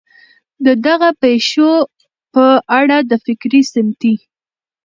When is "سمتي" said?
3.73-4.13